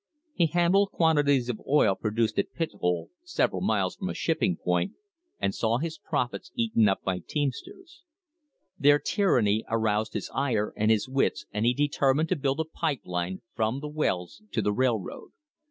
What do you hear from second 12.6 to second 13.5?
pipe line